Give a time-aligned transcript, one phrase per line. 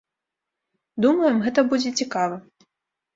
[1.05, 2.35] Думаем, гэта будзе цікава.